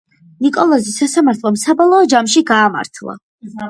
[0.45, 3.21] ნიკოლოზი სასამართლომ საბოლოო ჯამში გაამართლა.